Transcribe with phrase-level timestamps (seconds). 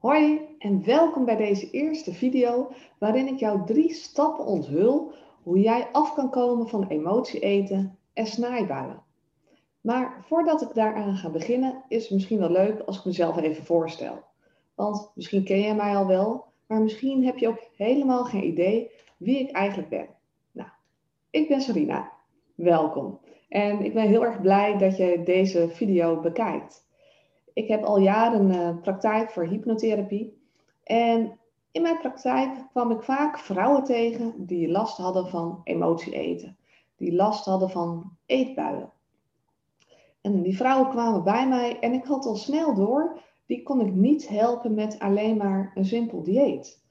[0.00, 5.12] Hoi en welkom bij deze eerste video waarin ik jou drie stappen onthul
[5.42, 9.02] hoe jij af kan komen van emotie eten en snaaibuien.
[9.80, 13.64] Maar voordat ik daaraan ga beginnen is het misschien wel leuk als ik mezelf even
[13.64, 14.24] voorstel.
[14.74, 18.90] Want misschien ken jij mij al wel, maar misschien heb je ook helemaal geen idee
[19.16, 20.08] wie ik eigenlijk ben.
[20.52, 20.68] Nou,
[21.30, 22.12] ik ben Sarina.
[22.54, 23.18] Welkom.
[23.48, 26.88] En ik ben heel erg blij dat je deze video bekijkt.
[27.60, 30.42] Ik heb al jaren uh, praktijk voor hypnotherapie.
[30.82, 31.38] En
[31.70, 36.56] in mijn praktijk kwam ik vaak vrouwen tegen die last hadden van emotie eten.
[36.96, 38.92] Die last hadden van eetbuien.
[40.20, 43.94] En die vrouwen kwamen bij mij en ik had al snel door, die kon ik
[43.94, 46.82] niet helpen met alleen maar een simpel dieet.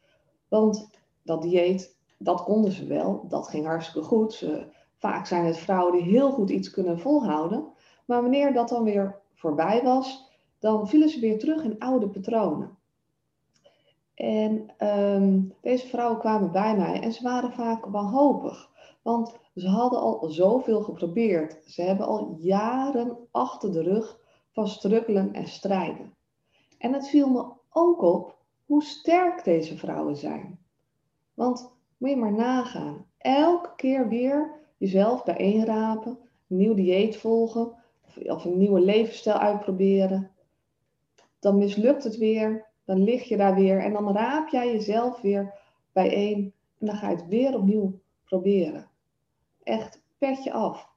[0.48, 0.90] Want
[1.24, 4.34] dat dieet, dat konden ze wel, dat ging hartstikke goed.
[4.34, 4.68] Ze,
[4.98, 7.68] vaak zijn het vrouwen die heel goed iets kunnen volhouden.
[8.06, 10.29] Maar wanneer dat dan weer voorbij was,
[10.60, 12.78] dan vielen ze weer terug in oude patronen.
[14.14, 18.70] En um, deze vrouwen kwamen bij mij en ze waren vaak wanhopig.
[19.02, 21.60] Want ze hadden al zoveel geprobeerd.
[21.66, 24.20] Ze hebben al jaren achter de rug
[24.52, 26.14] van strukkelen en strijden.
[26.78, 30.60] En het viel me ook op hoe sterk deze vrouwen zijn.
[31.34, 33.06] Want moet je maar nagaan.
[33.18, 37.74] Elke keer weer jezelf bijeenrapen, een nieuw dieet volgen
[38.24, 40.32] of een nieuwe levensstijl uitproberen
[41.40, 45.54] dan mislukt het weer, dan lig je daar weer en dan raap jij jezelf weer
[45.92, 48.90] bijeen en dan ga je het weer opnieuw proberen.
[49.64, 50.90] Echt petje af.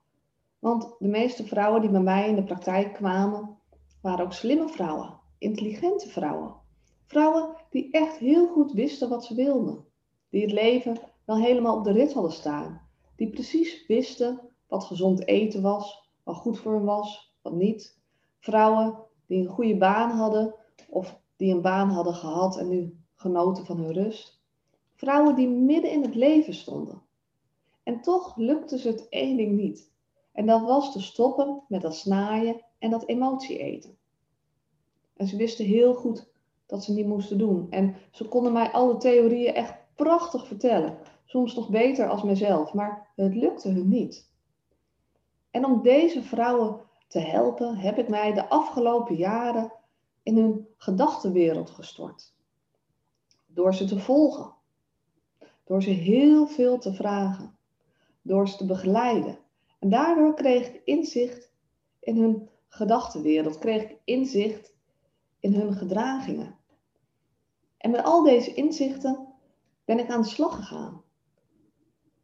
[0.59, 3.59] Want de meeste vrouwen die bij mij in de praktijk kwamen,
[4.03, 6.55] waren ook slimme vrouwen, intelligente vrouwen.
[7.07, 9.85] Vrouwen die echt heel goed wisten wat ze wilden.
[10.31, 12.81] Die het leven wel helemaal op de rit hadden staan.
[13.17, 18.01] Die precies wisten wat gezond eten was, wat goed voor hen was, wat niet.
[18.39, 18.99] Vrouwen
[19.33, 20.55] die een goede baan hadden
[20.89, 24.41] of die een baan hadden gehad en nu genoten van hun rust.
[24.95, 27.03] Vrouwen die midden in het leven stonden.
[27.83, 29.91] En toch lukte ze het één ding niet.
[30.33, 33.97] En dat was te stoppen met dat snaaien en dat emotie eten.
[35.17, 36.31] En ze wisten heel goed
[36.67, 37.67] dat ze niet moesten doen.
[37.71, 40.99] En ze konden mij alle theorieën echt prachtig vertellen.
[41.25, 44.31] Soms nog beter als mezelf, maar het lukte hun niet.
[45.51, 46.81] En om deze vrouwen
[47.13, 49.73] te helpen, heb ik mij de afgelopen jaren
[50.23, 52.35] in hun gedachtenwereld gestort.
[53.47, 54.55] Door ze te volgen,
[55.65, 57.57] door ze heel veel te vragen,
[58.23, 59.39] door ze te begeleiden.
[59.79, 61.53] En daardoor kreeg ik inzicht
[62.01, 64.75] in hun gedachtenwereld, kreeg ik inzicht
[65.41, 66.59] in hun gedragingen.
[67.77, 69.27] En met al deze inzichten
[69.85, 71.03] ben ik aan de slag gegaan.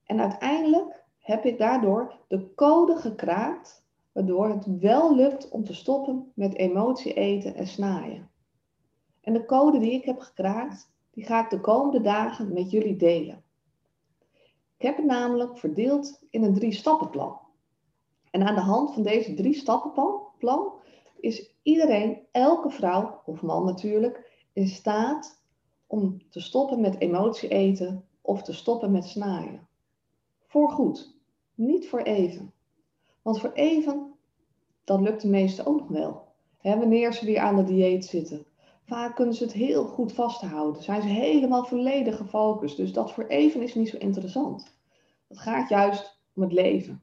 [0.05, 3.87] En uiteindelijk heb ik daardoor de code gekraakt
[4.19, 8.31] waardoor het wel lukt om te stoppen met emotie eten en snaaien.
[9.21, 12.97] En de code die ik heb gekraakt, die ga ik de komende dagen met jullie
[12.97, 13.45] delen.
[14.77, 17.41] Ik heb het namelijk verdeeld in een drie stappenplan.
[18.31, 20.73] En aan de hand van deze drie stappenplan
[21.21, 25.43] is iedereen, elke vrouw of man natuurlijk, in staat
[25.87, 29.69] om te stoppen met emotie eten of te stoppen met snaaien.
[30.47, 31.17] Voor goed,
[31.55, 32.53] niet voor even.
[33.29, 34.15] Want voor even,
[34.85, 36.27] dat lukt de meesten ook nog wel.
[36.63, 38.47] wanneer ze weer aan de dieet zitten.
[38.85, 40.83] Vaak kunnen ze het heel goed vasthouden.
[40.83, 42.77] Zijn ze helemaal volledig gefocust.
[42.77, 44.79] Dus dat voor even is niet zo interessant.
[45.27, 47.03] Het gaat juist om het leven.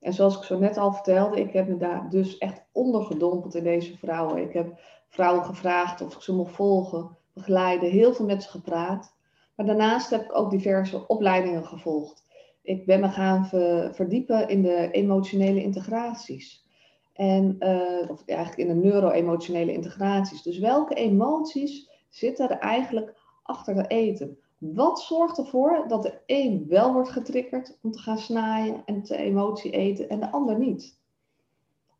[0.00, 3.64] En zoals ik zo net al vertelde, ik heb me daar dus echt ondergedompeld in
[3.64, 4.42] deze vrouwen.
[4.42, 9.16] Ik heb vrouwen gevraagd of ik ze mocht volgen, begeleiden, heel veel met ze gepraat.
[9.54, 12.26] Maar daarnaast heb ik ook diverse opleidingen gevolgd
[12.68, 13.46] ik ben me gaan
[13.94, 16.66] verdiepen in de emotionele integraties.
[17.12, 20.42] En, uh, of eigenlijk in de neuro-emotionele integraties.
[20.42, 24.38] Dus welke emoties zitten er eigenlijk achter het eten?
[24.58, 29.16] Wat zorgt ervoor dat de een wel wordt getriggerd om te gaan snaaien en te
[29.16, 30.98] emotie eten en de ander niet?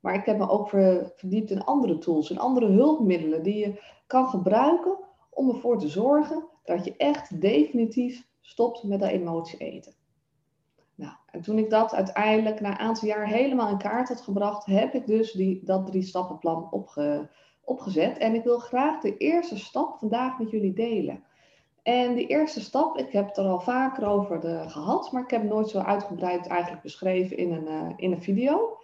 [0.00, 0.68] Maar ik heb me ook
[1.14, 4.98] verdiept in andere tools, in andere hulpmiddelen die je kan gebruiken
[5.30, 9.97] om ervoor te zorgen dat je echt definitief stopt met dat emotie eten.
[10.98, 14.66] Nou, en toen ik dat uiteindelijk na een aantal jaar helemaal in kaart had gebracht,
[14.66, 17.30] heb ik dus die, dat drie stappenplan opge,
[17.64, 18.18] opgezet.
[18.18, 21.24] En ik wil graag de eerste stap vandaag met jullie delen.
[21.82, 25.30] En die eerste stap, ik heb het er al vaker over de, gehad, maar ik
[25.30, 28.78] heb nooit zo uitgebreid eigenlijk beschreven in een, uh, in een video,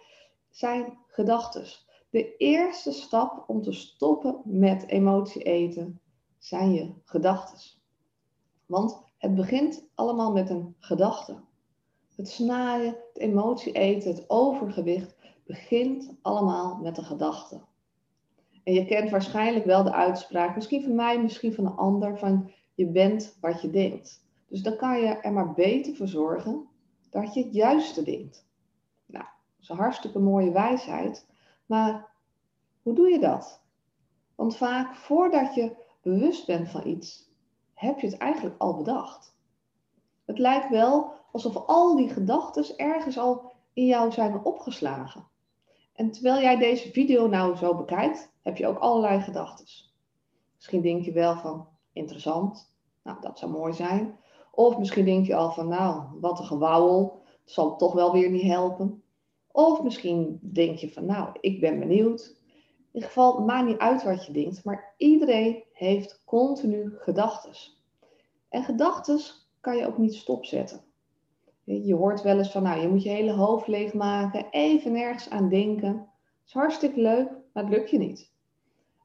[0.50, 1.64] zijn gedachten.
[2.10, 6.00] De eerste stap om te stoppen met emotie eten
[6.38, 7.58] zijn je gedachten.
[8.66, 11.36] Want het begint allemaal met een gedachte.
[12.16, 15.16] Het snaaien, het emotie eten, het overgewicht
[15.46, 17.60] begint allemaal met de gedachte.
[18.64, 22.50] En je kent waarschijnlijk wel de uitspraak, misschien van mij, misschien van een ander, van
[22.74, 24.24] je bent wat je denkt.
[24.48, 26.68] Dus dan kan je er maar beter voor zorgen
[27.10, 28.46] dat je het juiste denkt.
[29.06, 31.26] Nou, dat is een hartstikke mooie wijsheid.
[31.66, 32.12] Maar
[32.82, 33.62] hoe doe je dat?
[34.34, 37.30] Want vaak voordat je bewust bent van iets,
[37.74, 39.36] heb je het eigenlijk al bedacht.
[40.24, 45.26] Het lijkt wel alsof al die gedachten ergens al in jou zijn opgeslagen.
[45.92, 49.66] En terwijl jij deze video nou zo bekijkt, heb je ook allerlei gedachten.
[50.56, 54.18] Misschien denk je wel van interessant, nou dat zou mooi zijn.
[54.50, 58.30] Of misschien denk je al van nou wat een gewauwel, dat zal toch wel weer
[58.30, 59.02] niet helpen.
[59.52, 62.36] Of misschien denk je van nou ik ben benieuwd.
[62.78, 67.52] In ieder geval, maakt niet uit wat je denkt, maar iedereen heeft continu gedachten.
[68.48, 69.20] En gedachten
[69.60, 70.92] kan je ook niet stopzetten.
[71.64, 75.48] Je hoort wel eens van, nou, je moet je hele hoofd leegmaken, even nergens aan
[75.48, 75.92] denken.
[75.92, 78.32] Dat is hartstikke leuk, maar het lukt je niet.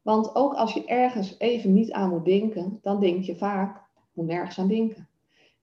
[0.02, 3.82] Want ook als je ergens even niet aan moet denken, dan denk je vaak,
[4.14, 5.08] moet nergens aan denken.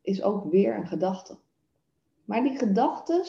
[0.02, 1.36] Is ook weer een gedachte.
[2.24, 3.24] Maar die gedachten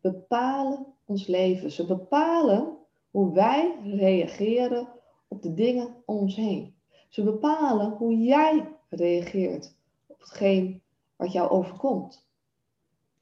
[0.00, 1.70] bepalen ons leven.
[1.70, 2.76] Ze bepalen
[3.10, 4.88] hoe wij reageren
[5.28, 6.74] op de dingen om ons heen.
[7.08, 10.82] Ze bepalen hoe jij reageert op hetgeen
[11.16, 12.28] wat jou overkomt.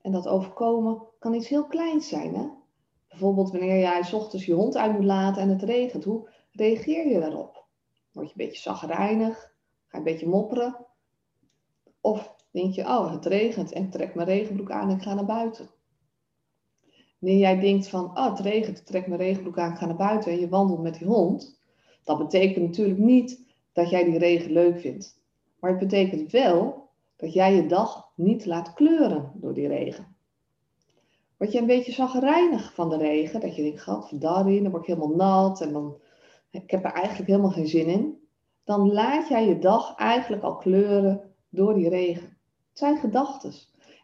[0.09, 2.35] En dat overkomen kan iets heel kleins zijn.
[2.35, 2.47] Hè?
[3.09, 6.05] Bijvoorbeeld wanneer jij s ochtends je hond uit moet laten en het regent.
[6.05, 7.65] Hoe reageer je daarop?
[8.13, 9.37] Word je een beetje zagrijnig?
[9.39, 9.49] Ga
[9.91, 10.87] je een beetje mopperen?
[12.01, 15.15] Of denk je, oh het regent en ik trek mijn regenbroek aan en ik ga
[15.15, 15.69] naar buiten.
[17.19, 19.97] Wanneer jij denkt van, oh het regent, ik trek mijn regenbroek aan, ik ga naar
[19.97, 21.61] buiten en je wandelt met die hond.
[22.05, 25.21] Dat betekent natuurlijk niet dat jij die regen leuk vindt.
[25.61, 26.88] Maar het betekent wel
[27.19, 30.17] dat jij je dag niet laat kleuren door die regen.
[31.37, 34.95] Word je een beetje zagrijnig van de regen, dat je denkt, gadverdarrie, dan word ik
[34.95, 36.01] helemaal nat en dan,
[36.51, 38.19] ik heb er eigenlijk helemaal geen zin in.
[38.65, 42.37] Dan laat jij je dag eigenlijk al kleuren door die regen.
[42.69, 43.53] Het zijn gedachten.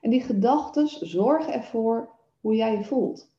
[0.00, 2.08] En die gedachten zorgen ervoor
[2.40, 3.32] hoe jij je voelt.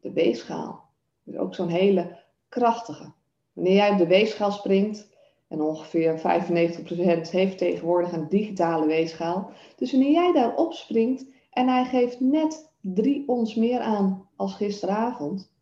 [0.00, 0.84] De weegschaal
[1.24, 2.18] is ook zo'n hele
[2.48, 3.12] krachtige.
[3.52, 5.09] Wanneer jij op de weegschaal springt,
[5.50, 9.50] en ongeveer 95% heeft tegenwoordig een digitale weegschaal.
[9.76, 15.52] Dus wanneer jij daarop springt en hij geeft net drie ons meer aan als gisteravond,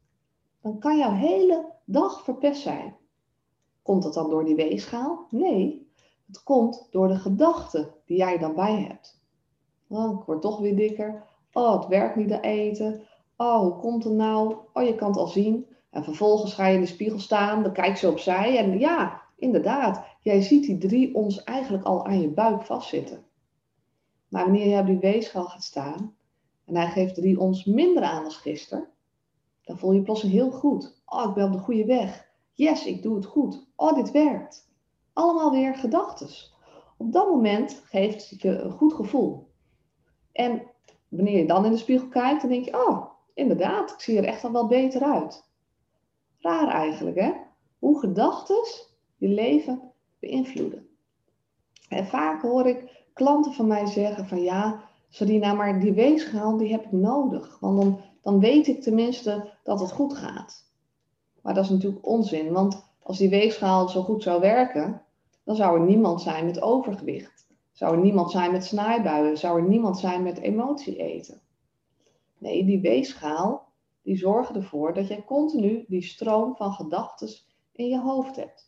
[0.63, 2.97] dan kan jouw hele dag verpest zijn.
[3.83, 5.27] Komt dat dan door die weegschaal?
[5.31, 5.91] Nee,
[6.27, 9.21] het komt door de gedachten die jij dan bij hebt.
[9.89, 11.27] Oh, ik word toch weer dikker.
[11.53, 13.03] Oh, het werkt niet te eten.
[13.37, 14.55] Oh, hoe komt het nou?
[14.73, 15.67] Oh, je kan het al zien.
[15.91, 20.05] En vervolgens ga je in de spiegel staan, dan kijk je opzij en ja, Inderdaad,
[20.21, 23.25] jij ziet die drie ons eigenlijk al aan je buik vastzitten.
[24.29, 26.17] Maar wanneer jij op die weegschaal gaat staan
[26.65, 28.89] en hij geeft drie ons minder aan als gisteren,
[29.63, 31.03] dan voel je plotseling heel goed.
[31.07, 32.29] Oh, ik ben op de goede weg.
[32.53, 33.67] Yes, ik doe het goed.
[33.77, 34.71] Oh, dit werkt.
[35.13, 36.55] Allemaal weer gedachtes.
[36.97, 39.51] Op dat moment geeft het je een goed gevoel.
[40.33, 40.63] En
[41.09, 44.25] wanneer je dan in de spiegel kijkt, dan denk je, oh, inderdaad, ik zie er
[44.25, 45.49] echt al wel beter uit.
[46.39, 47.33] Raar eigenlijk, hè?
[47.79, 48.88] Hoe gedachtes
[49.19, 50.89] je leven beïnvloeden.
[51.89, 56.73] En vaak hoor ik klanten van mij zeggen van ja, Sarina, maar die weegschaal die
[56.73, 57.59] heb ik nodig.
[57.61, 60.67] Want dan, dan weet ik tenminste dat het goed gaat.
[61.43, 65.03] Maar dat is natuurlijk onzin, want als die weegschaal zo goed zou werken,
[65.45, 67.47] dan zou er niemand zijn met overgewicht.
[67.73, 71.41] Zou er niemand zijn met snijbuien, zou er niemand zijn met emotie eten.
[72.39, 73.69] Nee, die weegschaal
[74.03, 77.29] die zorgt ervoor dat jij continu die stroom van gedachten
[77.73, 78.68] in je hoofd hebt.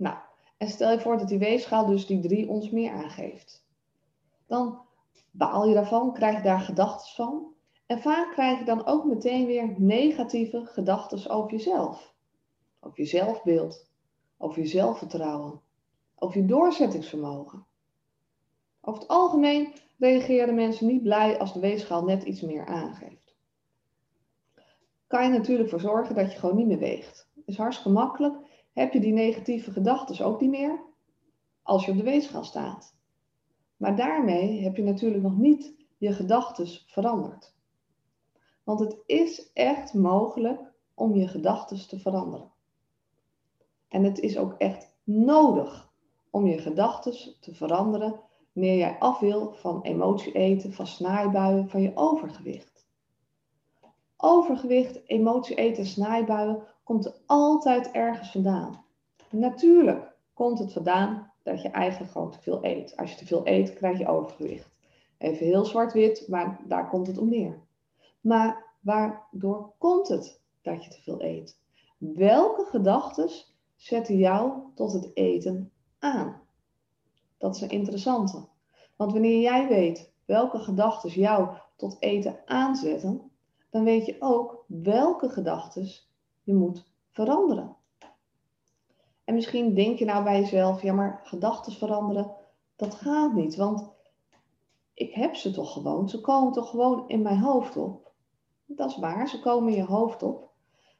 [0.00, 0.16] Nou,
[0.56, 3.64] en stel je voor dat die weegschaal dus die drie ons meer aangeeft.
[4.46, 4.80] Dan
[5.30, 7.54] baal je daarvan, krijg je daar gedachten van.
[7.86, 12.14] En vaak krijg je dan ook meteen weer negatieve gedachten over jezelf.
[12.80, 13.88] Over je zelfbeeld,
[14.38, 15.60] over je zelfvertrouwen,
[16.14, 17.66] over je doorzettingsvermogen.
[18.80, 23.34] Over het algemeen reageren mensen niet blij als de weegschaal net iets meer aangeeft.
[25.06, 27.28] Kan je natuurlijk voor zorgen dat je gewoon niet meer weegt.
[27.44, 28.39] Is hartstikke makkelijk
[28.72, 30.80] heb je die negatieve gedachten ook niet meer
[31.62, 32.96] als je op de weegschaal staat.
[33.76, 37.54] Maar daarmee heb je natuurlijk nog niet je gedachten veranderd.
[38.64, 40.60] Want het is echt mogelijk
[40.94, 42.50] om je gedachten te veranderen.
[43.88, 45.90] En het is ook echt nodig
[46.30, 48.20] om je gedachten te veranderen
[48.52, 52.86] wanneer jij af wil van emotie eten, van snaaibuien, van je overgewicht.
[54.16, 58.84] Overgewicht, emotie eten, snaaibuien komt altijd ergens vandaan.
[59.30, 62.96] Natuurlijk komt het vandaan dat je eigenlijk gewoon te veel eet.
[62.96, 64.70] Als je te veel eet, krijg je overgewicht.
[65.18, 67.58] Even heel zwart-wit, maar daar komt het om neer.
[68.20, 71.58] Maar waardoor komt het dat je te veel eet?
[71.98, 73.30] welke gedachten
[73.76, 76.40] zetten jou tot het eten aan?
[77.38, 78.44] Dat is een interessante.
[78.96, 83.30] Want wanneer jij weet welke gedachten jou tot eten aanzetten,
[83.70, 86.09] dan weet je ook welke gedachten
[86.50, 87.76] je moet veranderen.
[89.24, 92.30] En misschien denk je nou bij jezelf, ja maar gedachten veranderen,
[92.76, 93.56] dat gaat niet.
[93.56, 93.90] Want
[94.94, 98.12] ik heb ze toch gewoon, ze komen toch gewoon in mijn hoofd op.
[98.66, 100.50] Dat is waar, ze komen in je hoofd op.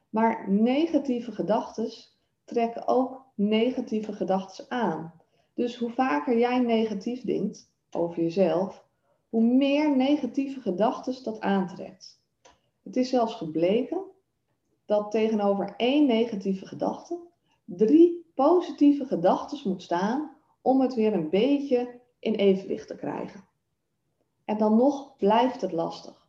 [0.09, 1.91] Maar negatieve gedachten
[2.43, 5.13] trekken ook negatieve gedachten aan.
[5.53, 8.85] Dus hoe vaker jij negatief denkt over jezelf,
[9.29, 12.21] hoe meer negatieve gedachten dat aantrekt.
[12.83, 14.10] Het is zelfs gebleken
[14.91, 17.19] dat tegenover één negatieve gedachte
[17.65, 23.47] drie positieve gedachten moet staan om het weer een beetje in evenwicht te krijgen.
[24.45, 26.27] En dan nog blijft het lastig.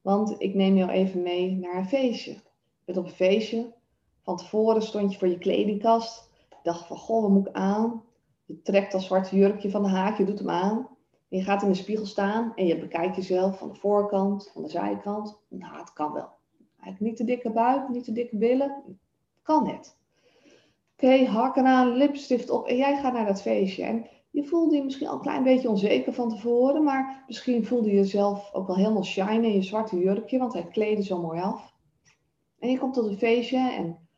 [0.00, 2.30] Want ik neem jou even mee naar een feestje.
[2.30, 2.40] Je
[2.84, 3.74] bent op een feestje.
[4.22, 6.30] Van tevoren stond je voor je kledingkast.
[6.48, 8.02] Je dacht van, goh, wat moet ik aan?
[8.44, 10.76] Je trekt dat zwarte jurkje van de haak, je doet hem aan.
[11.28, 14.62] En je gaat in de spiegel staan en je bekijkt jezelf van de voorkant, van
[14.62, 15.38] de zijkant.
[15.48, 16.38] Nou, het kan wel.
[16.98, 18.98] Niet te dikke buik, niet te dikke billen.
[19.42, 19.98] Kan net.
[20.96, 23.84] Oké, okay, hakken aan, lipstift op en jij gaat naar dat feestje.
[23.84, 27.88] En je voelde je misschien al een klein beetje onzeker van tevoren, maar misschien voelde
[27.88, 31.40] je jezelf ook wel helemaal shine in je zwarte jurkje, want hij kleedde zo mooi
[31.40, 31.74] af.
[32.58, 34.08] En je komt tot een feestje en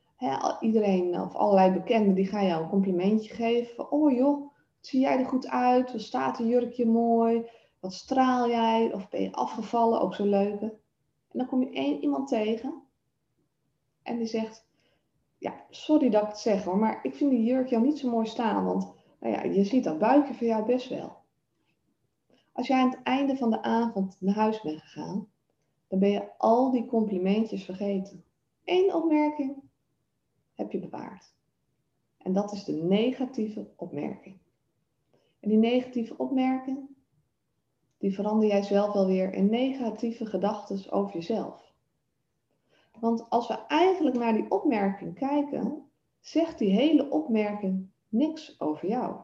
[0.61, 3.92] iedereen of allerlei bekenden die gaan jou een complimentje geven.
[3.92, 4.50] oh joh,
[4.81, 5.92] zie jij er goed uit?
[5.92, 7.50] Wat staat een jurkje mooi?
[7.81, 8.92] Wat straal jij?
[8.92, 10.00] Of ben je afgevallen?
[10.00, 10.81] Ook zo leuke.
[11.32, 12.82] En dan kom je één iemand tegen
[14.02, 14.66] en die zegt,
[15.38, 18.10] ja, sorry dat ik het zeg hoor, maar ik vind die jurk jou niet zo
[18.10, 21.16] mooi staan, want nou ja, je ziet dat buikje voor jou best wel.
[22.52, 25.28] Als jij aan het einde van de avond naar huis bent gegaan,
[25.88, 28.24] dan ben je al die complimentjes vergeten.
[28.64, 29.62] Eén opmerking
[30.54, 31.34] heb je bewaard.
[32.18, 34.38] En dat is de negatieve opmerking.
[35.40, 36.91] En die negatieve opmerking,
[38.02, 41.73] die verander jij zelf wel weer in negatieve gedachten over jezelf.
[43.00, 45.90] Want als we eigenlijk naar die opmerking kijken,
[46.21, 49.16] zegt die hele opmerking niks over jou.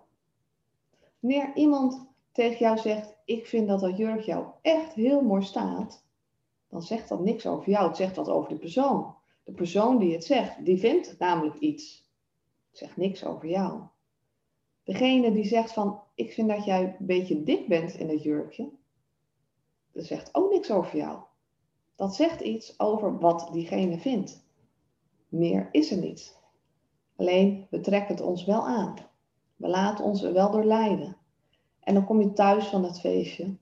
[1.20, 6.04] Wanneer iemand tegen jou zegt, ik vind dat dat jurk jou echt heel mooi staat,
[6.68, 7.86] dan zegt dat niks over jou.
[7.86, 9.14] Het zegt wat over de persoon.
[9.44, 12.10] De persoon die het zegt, die vindt namelijk iets.
[12.68, 13.82] Het zegt niks over jou.
[14.88, 18.70] Degene die zegt van, ik vind dat jij een beetje dik bent in het jurkje,
[19.92, 21.18] dat zegt ook niks over jou.
[21.96, 24.44] Dat zegt iets over wat diegene vindt.
[25.28, 26.38] Meer is er niet.
[27.16, 28.94] Alleen we trekken het ons wel aan.
[29.56, 31.16] We laten ons er wel door leiden.
[31.80, 33.44] En dan kom je thuis van het feestje.
[33.44, 33.58] En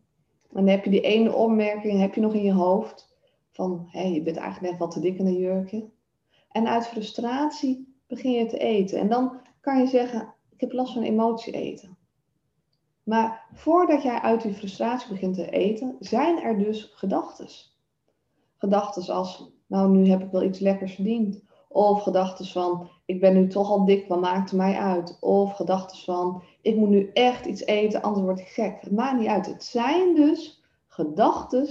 [0.51, 3.17] dan heb je die ene opmerking heb je nog in je hoofd.
[3.51, 5.89] Van hé, je bent eigenlijk net wat te dik in een jurkje.
[6.51, 8.99] En uit frustratie begin je te eten.
[8.99, 11.97] En dan kan je zeggen, ik heb last van emotie eten.
[13.03, 17.49] Maar voordat jij uit die frustratie begint te eten, zijn er dus gedachten.
[18.57, 21.43] Gedachten als, nou nu heb ik wel iets lekkers verdiend.
[21.69, 25.17] Of gedachten van, ik ben nu toch al dik, wat maakt het mij uit?
[25.21, 28.81] Of gedachten van, ik moet nu echt iets eten, anders word ik gek.
[28.81, 29.47] Het maakt niet uit.
[29.47, 31.69] Het zijn dus gedachten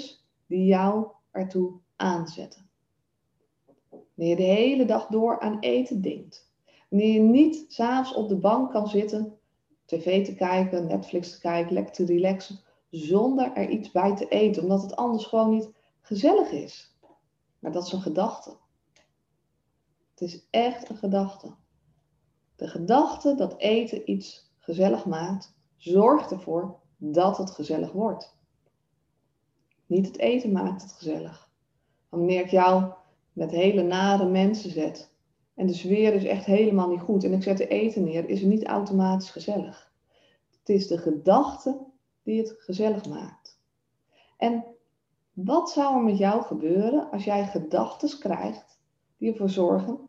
[0.48, 2.70] die jou ertoe aanzetten.
[3.90, 6.45] Wanneer je de hele dag door aan eten denkt.
[6.90, 9.40] Wanneer je niet s'avonds op de bank kan zitten,
[9.86, 14.64] tv te kijken, Netflix te kijken, lekker te relaxen, zonder er iets bij te eten,
[14.64, 16.98] omdat het anders gewoon niet gezellig is.
[17.60, 18.58] Maar dat is een gedachte.
[20.10, 21.56] Het is echt een gedachte.
[22.56, 28.38] De gedachte dat eten iets gezellig maakt, zorgt ervoor dat het gezellig wordt.
[29.86, 31.50] Niet het eten maakt het gezellig.
[32.10, 32.94] Wanneer ik jou
[33.34, 35.15] met hele nare mensen zet
[35.56, 38.42] en de sfeer is echt helemaal niet goed en ik zet de eten neer, is
[38.42, 39.92] niet automatisch gezellig.
[40.60, 41.78] Het is de gedachte
[42.24, 43.60] die het gezellig maakt.
[44.38, 44.66] En
[45.34, 48.80] wat zou er met jou gebeuren als jij gedachten krijgt
[49.18, 50.00] die ervoor zorgen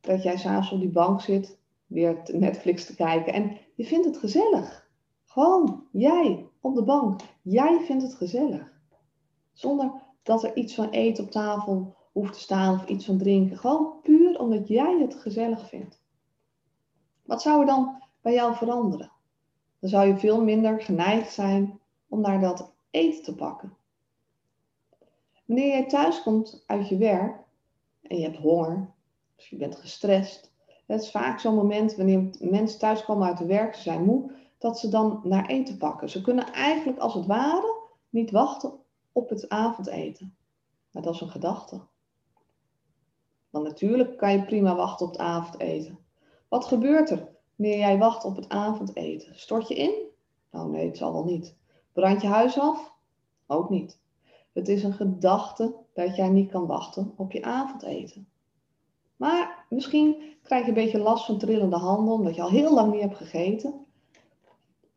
[0.00, 3.32] dat jij s'avonds op die bank zit, weer Netflix te kijken.
[3.32, 4.88] En je vindt het gezellig.
[5.24, 7.20] Gewoon jij op de bank.
[7.42, 8.80] Jij vindt het gezellig.
[9.52, 13.58] Zonder dat er iets van eten op tafel hoeft te staan of iets van drinken.
[13.58, 16.02] Gewoon puur omdat jij het gezellig vindt.
[17.22, 19.12] Wat zou er dan bij jou veranderen?
[19.78, 23.76] Dan zou je veel minder geneigd zijn om naar dat eten te pakken.
[25.46, 27.44] Wanneer jij thuis komt uit je werk
[28.02, 28.90] en je hebt honger,
[29.36, 30.52] dus je bent gestrest.
[30.86, 34.78] Het is vaak zo'n moment wanneer mensen thuiskomen uit de werk, ze zijn moe, dat
[34.78, 36.10] ze dan naar eten pakken.
[36.10, 37.74] Ze kunnen eigenlijk als het ware
[38.08, 38.72] niet wachten
[39.12, 40.36] op het avondeten.
[40.90, 41.80] Maar dat is een gedachte.
[43.50, 45.98] Want natuurlijk kan je prima wachten op het avondeten.
[46.48, 49.38] Wat gebeurt er wanneer jij wacht op het avondeten?
[49.38, 49.94] Stort je in?
[50.50, 51.56] Nou nee, het zal wel niet.
[51.92, 52.92] Brand je huis af?
[53.46, 54.00] Ook niet.
[54.52, 58.28] Het is een gedachte dat jij niet kan wachten op je avondeten.
[59.16, 62.92] Maar misschien krijg je een beetje last van trillende handen omdat je al heel lang
[62.92, 63.86] niet hebt gegeten.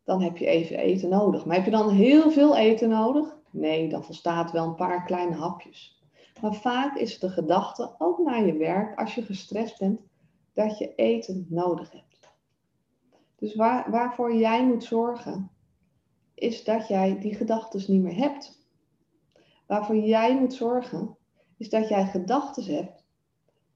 [0.03, 1.45] Dan heb je even eten nodig.
[1.45, 3.37] Maar heb je dan heel veel eten nodig?
[3.49, 5.98] Nee, dan volstaat wel een paar kleine hapjes.
[6.41, 10.01] Maar vaak is de gedachte, ook naar je werk, als je gestrest bent,
[10.53, 12.29] dat je eten nodig hebt.
[13.35, 15.51] Dus waar, waarvoor jij moet zorgen,
[16.33, 18.67] is dat jij die gedachten niet meer hebt.
[19.67, 21.17] Waarvoor jij moet zorgen,
[21.57, 23.03] is dat jij gedachten hebt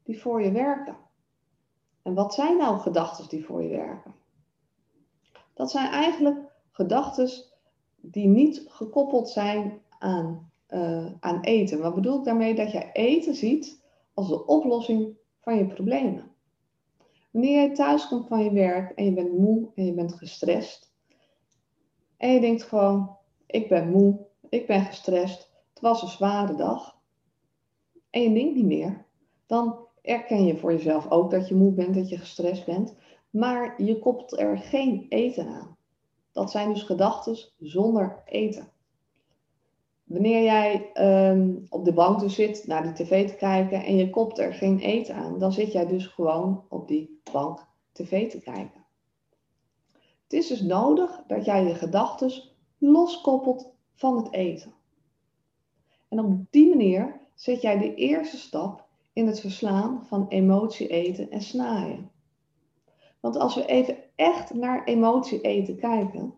[0.03, 0.97] die voor je werken.
[2.01, 4.15] En wat zijn nou gedachten die voor je werken?
[5.53, 7.29] Dat zijn eigenlijk gedachten
[7.95, 11.81] die niet gekoppeld zijn aan, uh, aan eten.
[11.81, 12.55] Wat bedoel ik daarmee?
[12.55, 13.81] Dat jij eten ziet
[14.13, 16.31] als de oplossing van je problemen.
[17.31, 20.93] Wanneer je thuis komt van je werk en je bent moe en je bent gestrest.
[22.17, 26.97] En je denkt gewoon, ik ben moe, ik ben gestrest, het was een zware dag.
[28.09, 29.05] En je denkt niet meer.
[29.45, 32.95] Dan erken je voor jezelf ook dat je moe bent, dat je gestrest bent.
[33.29, 35.77] Maar je koppelt er geen eten aan.
[36.31, 38.71] Dat zijn dus gedachten zonder eten.
[40.13, 44.09] Wanneer jij ehm, op de bank dus zit naar de tv te kijken en je
[44.09, 48.39] kopt er geen eten aan, dan zit jij dus gewoon op die bank tv te
[48.39, 48.85] kijken.
[50.23, 52.31] Het is dus nodig dat jij je gedachten
[52.77, 54.73] loskoppelt van het eten.
[56.09, 61.29] En op die manier zet jij de eerste stap in het verslaan van emotie eten
[61.29, 62.11] en snaaien.
[63.19, 66.33] Want als we even echt naar emotie eten kijken,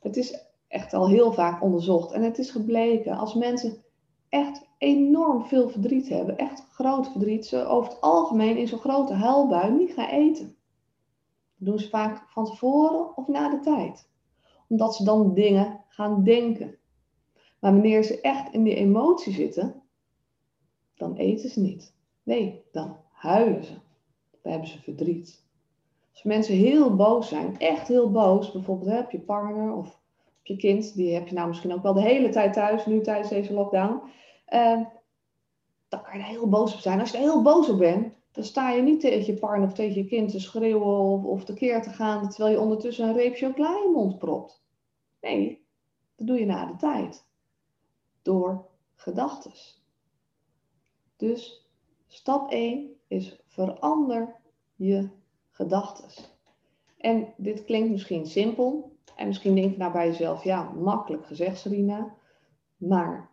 [0.00, 3.84] het is echt al heel vaak onderzocht en het is gebleken als mensen
[4.28, 9.12] echt enorm veel verdriet hebben, echt groot verdriet, ze over het algemeen in zo'n grote
[9.12, 10.46] huilbui niet gaan eten.
[11.56, 14.08] Dat doen ze vaak van tevoren of na de tijd,
[14.68, 16.78] omdat ze dan dingen gaan denken.
[17.60, 19.82] Maar wanneer ze echt in die emotie zitten,
[20.94, 21.94] dan eten ze niet.
[22.22, 23.72] Nee, dan huilen ze.
[24.42, 25.44] Dan hebben ze verdriet.
[26.12, 30.00] Als mensen heel boos zijn, echt heel boos, bijvoorbeeld heb je partner of
[30.42, 33.28] je kind, die heb je nou misschien ook wel de hele tijd thuis, nu tijdens
[33.28, 34.02] deze lockdown,
[34.48, 34.80] uh,
[35.88, 37.00] dan kan je er heel boos op zijn.
[37.00, 39.74] Als je er heel boos op bent, dan sta je niet tegen je partner of
[39.74, 43.36] tegen je kind te schreeuwen of, of tekeer te gaan, terwijl je ondertussen een reep
[43.36, 44.62] chocola je mond propt.
[45.20, 45.66] Nee,
[46.16, 47.26] dat doe je na de tijd.
[48.22, 49.84] Door gedachtes.
[51.16, 51.68] Dus
[52.06, 54.36] stap 1 is verander
[54.76, 55.08] je
[55.50, 56.24] gedachten.
[56.98, 58.96] En dit klinkt misschien simpel.
[59.16, 62.14] En misschien denk je nou bij jezelf, ja, makkelijk gezegd, Serena.
[62.76, 63.30] Maar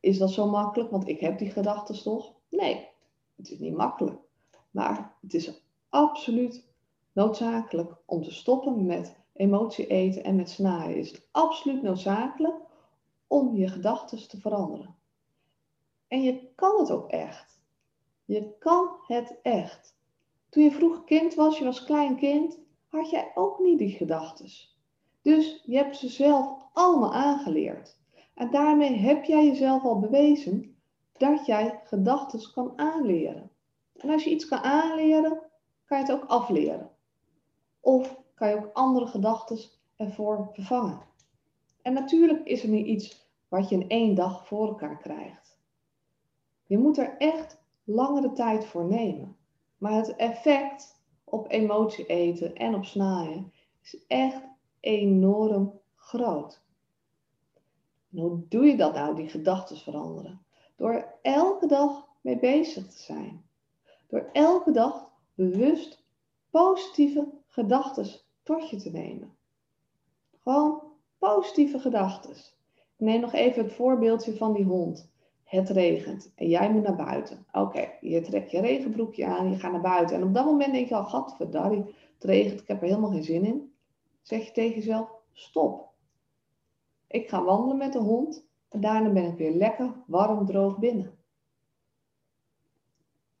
[0.00, 0.90] is dat zo makkelijk?
[0.90, 2.32] Want ik heb die gedachten toch?
[2.48, 2.88] Nee,
[3.36, 4.16] het is niet makkelijk.
[4.70, 6.66] Maar het is absoluut
[7.12, 10.96] noodzakelijk om te stoppen met emotie eten en met snaaien.
[10.96, 12.56] Is het absoluut noodzakelijk
[13.26, 14.96] om je gedachten te veranderen.
[16.08, 17.60] En je kan het ook echt.
[18.24, 19.96] Je kan het echt.
[20.48, 24.50] Toen je vroeg kind was, je was klein kind, had jij ook niet die gedachten.
[25.28, 27.96] Dus je hebt ze zelf allemaal aangeleerd.
[28.34, 30.76] En daarmee heb jij jezelf al bewezen
[31.12, 33.50] dat jij gedachten kan aanleren.
[33.96, 35.42] En als je iets kan aanleren,
[35.84, 36.90] kan je het ook afleren.
[37.80, 39.58] Of kan je ook andere gedachten
[39.96, 41.00] ervoor vervangen.
[41.82, 45.58] En natuurlijk is er niet iets wat je in één dag voor elkaar krijgt.
[46.66, 49.36] Je moet er echt langere tijd voor nemen.
[49.78, 56.62] Maar het effect op emotie eten en op snaaien is echt enorm groot.
[58.10, 60.40] Hoe doe je dat nou, die gedachten veranderen?
[60.76, 63.44] Door elke dag mee bezig te zijn.
[64.08, 66.04] Door elke dag bewust
[66.50, 68.06] positieve gedachten
[68.42, 69.36] tot je te nemen.
[70.38, 70.82] Gewoon
[71.18, 72.34] positieve gedachten.
[72.96, 75.10] neem nog even het voorbeeldje van die hond
[75.48, 77.46] het regent en jij moet naar buiten.
[77.52, 80.16] Oké, je trekt je regenbroekje aan, je gaat naar buiten.
[80.16, 83.24] En op dat moment denk je al, gadverdarrie, het regent, ik heb er helemaal geen
[83.24, 83.72] zin in.
[84.28, 85.88] Zeg je tegen jezelf, stop.
[87.06, 91.18] Ik ga wandelen met de hond en daarna ben ik weer lekker warm droog binnen.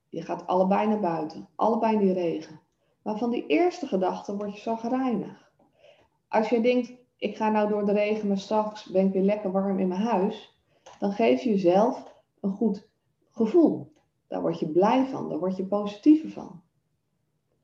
[0.08, 2.60] Je gaat allebei naar buiten, allebei in die regen.
[3.02, 5.50] Maar van die eerste gedachte word je zo gereinigd.
[6.28, 9.52] Als je denkt, ik ga nou door de regen, maar straks ben ik weer lekker
[9.52, 10.56] warm in mijn huis
[10.98, 12.88] dan geef je jezelf een goed
[13.30, 13.92] gevoel.
[14.26, 16.62] Daar word je blij van, daar word je positiever van.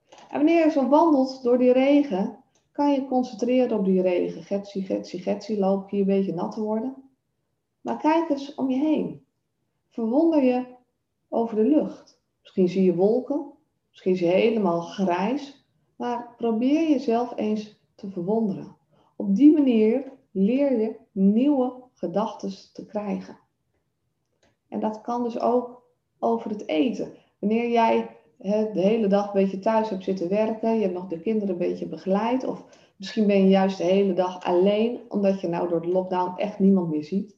[0.08, 2.43] En wanneer je zo wandelt door die regen,
[2.74, 4.42] kan je concentreren op die regen.
[4.42, 6.94] Getsie, getsie, getsie, loop je een beetje nat te worden.
[7.80, 9.26] Maar kijk eens om je heen.
[9.88, 10.66] Verwonder je
[11.28, 12.20] over de lucht.
[12.40, 13.52] Misschien zie je wolken,
[13.90, 18.76] misschien zie je helemaal grijs, maar probeer jezelf eens te verwonderen.
[19.16, 23.38] Op die manier leer je nieuwe gedachten te krijgen.
[24.68, 25.82] En dat kan dus ook
[26.18, 27.12] over het eten.
[27.38, 31.20] Wanneer jij de hele dag een beetje thuis hebt zitten werken, je hebt nog de
[31.20, 32.64] kinderen een beetje begeleid, of
[32.96, 36.58] misschien ben je juist de hele dag alleen, omdat je nou door de lockdown echt
[36.58, 37.36] niemand meer ziet.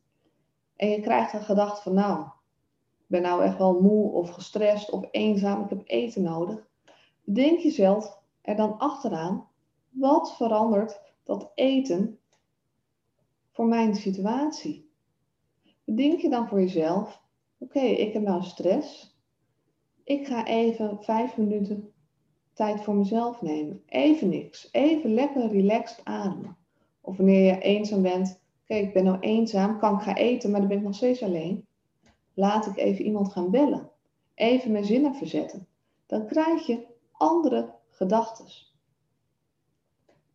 [0.76, 4.90] En je krijgt een gedachte van, nou, ik ben nou echt wel moe of gestrest
[4.90, 6.68] of eenzaam, ik heb eten nodig.
[7.24, 9.48] Denk jezelf er dan achteraan,
[9.90, 12.18] wat verandert dat eten
[13.52, 14.90] voor mijn situatie?
[15.84, 17.22] Bedenk je dan voor jezelf,
[17.58, 19.15] oké, ik heb nou stress.
[20.06, 21.92] Ik ga even vijf minuten
[22.52, 23.82] tijd voor mezelf nemen.
[23.86, 24.68] Even niks.
[24.72, 26.56] Even lekker relaxed ademen.
[27.00, 28.40] Of wanneer je eenzaam bent.
[28.62, 29.78] Oké, ik ben nou eenzaam.
[29.78, 31.66] Kan ik gaan eten, maar dan ben ik nog steeds alleen.
[32.34, 33.90] Laat ik even iemand gaan bellen.
[34.34, 35.66] Even mijn zinnen verzetten.
[36.06, 38.46] Dan krijg je andere gedachten.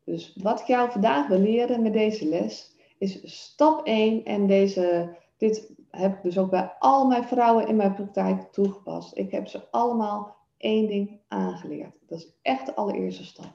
[0.03, 5.17] Dus wat ik jou vandaag wil leren met deze les is stap 1 en deze,
[5.37, 9.17] dit heb dus ook bij al mijn vrouwen in mijn praktijk toegepast.
[9.17, 11.95] Ik heb ze allemaal één ding aangeleerd.
[12.07, 13.53] Dat is echt de allereerste stap.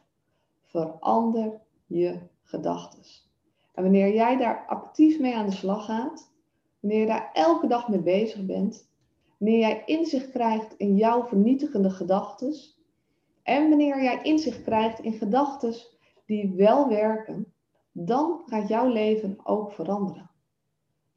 [0.65, 3.03] Verander je gedachten.
[3.75, 6.33] En wanneer jij daar actief mee aan de slag gaat,
[6.81, 8.89] wanneer je daar elke dag mee bezig bent,
[9.39, 12.55] wanneer jij inzicht krijgt in jouw vernietigende gedachten
[13.43, 15.75] en wanneer jij inzicht krijgt in gedachten
[16.27, 17.53] die wel werken,
[17.93, 20.31] dan gaat jouw leven ook veranderen.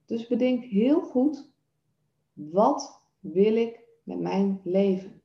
[0.10, 1.50] Dus bedenk heel goed,
[2.34, 5.22] wat wil ik met mijn leven?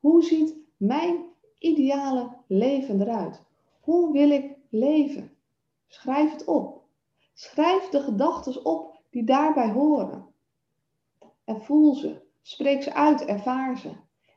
[0.00, 1.24] Hoe ziet mijn
[1.58, 3.42] ideale leven eruit?
[3.80, 5.36] Hoe wil ik leven?
[5.86, 6.82] Schrijf het op.
[7.34, 10.26] Schrijf de gedachten op die daarbij horen.
[11.44, 12.20] En voel ze.
[12.42, 13.90] Spreek ze uit, ervaar ze.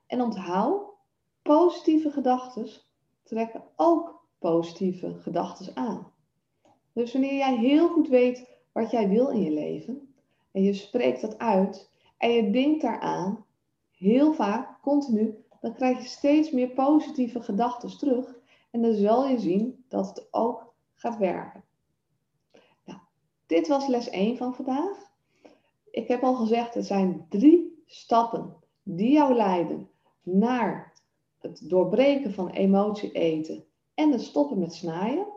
[0.07, 0.93] En onthoud,
[1.41, 2.67] positieve gedachten
[3.23, 6.11] trekken ook positieve gedachten aan.
[6.93, 10.13] Dus wanneer jij heel goed weet wat jij wil in je leven
[10.51, 13.45] en je spreekt dat uit en je denkt daaraan,
[13.97, 18.39] heel vaak, continu, dan krijg je steeds meer positieve gedachten terug
[18.71, 21.63] en dan zal je zien dat het ook gaat werken.
[22.85, 22.99] Nou,
[23.45, 25.11] dit was les 1 van vandaag.
[25.91, 29.89] Ik heb al gezegd, er zijn drie stappen die jou leiden
[30.21, 30.93] naar
[31.37, 35.27] het doorbreken van emotie eten en het stoppen met snijden.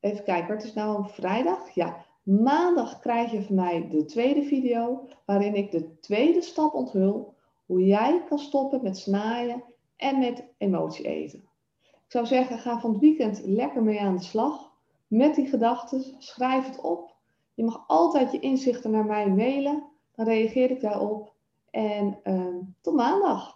[0.00, 1.70] Even kijken, het is nou vrijdag.
[1.70, 7.34] Ja, maandag krijg je van mij de tweede video waarin ik de tweede stap onthul
[7.66, 9.62] hoe jij kan stoppen met snaaien
[9.96, 11.38] en met emotie eten.
[11.82, 14.72] Ik zou zeggen, ga van het weekend lekker mee aan de slag
[15.06, 16.14] met die gedachten.
[16.18, 17.14] Schrijf het op.
[17.54, 19.84] Je mag altijd je inzichten naar mij mailen.
[20.14, 21.32] Dan reageer ik daarop.
[21.70, 23.55] En uh, tot maandag.